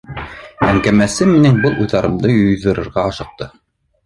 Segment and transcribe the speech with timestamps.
[0.67, 3.51] Әңгәмәсем минең был уйҙарымды юйҙырырға ашыҡты.